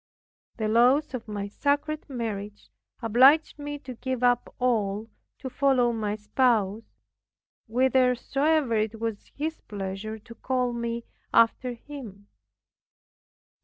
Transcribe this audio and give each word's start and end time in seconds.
The 0.57 0.67
laws 0.67 1.13
of 1.13 1.27
my 1.27 1.47
sacred 1.47 2.09
marriage 2.09 2.71
obliged 3.03 3.59
me 3.59 3.77
to 3.85 3.93
give 3.93 4.23
up 4.23 4.51
all, 4.57 5.11
to 5.37 5.47
follow 5.47 5.93
my 5.93 6.15
spouse 6.15 6.97
whithersoever 7.67 8.73
it 8.73 8.99
was 8.99 9.27
His 9.35 9.61
pleasure 9.61 10.17
to 10.17 10.33
call 10.33 10.73
me 10.73 11.03
after 11.31 11.73
Him. 11.73 12.25